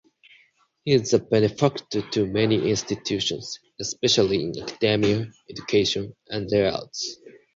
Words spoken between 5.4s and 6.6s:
education and